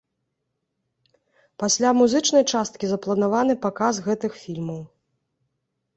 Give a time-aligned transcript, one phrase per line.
[1.63, 4.81] Пасля музычнай часткі запланаваны паказ гэтых фільмаў.